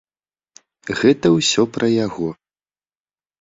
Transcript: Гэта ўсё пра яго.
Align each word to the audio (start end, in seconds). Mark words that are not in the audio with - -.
Гэта 1.01 1.27
ўсё 1.35 1.61
пра 1.75 1.87
яго. 2.05 2.29